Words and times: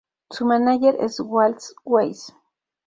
Su 0.31 0.47
mánager 0.47 0.95
es 0.99 1.19
Walt 1.19 1.59
Weiss. 1.85 2.33